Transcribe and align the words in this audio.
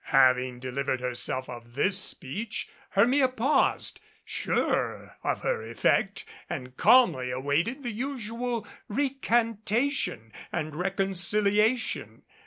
Having 0.05 0.61
delivered 0.61 0.99
herself 0.99 1.47
of 1.47 1.75
this 1.75 1.95
speech, 1.95 2.67
Hermia 2.89 3.27
paused, 3.27 3.99
sure 4.25 5.15
of 5.23 5.41
her 5.41 5.61
effect, 5.61 6.25
and 6.49 6.75
calmly 6.75 7.29
awaited 7.29 7.83
the 7.83 7.91
usual 7.93 8.67
recantation 8.89 10.33
and 10.51 10.75
reconciliation. 10.75 12.23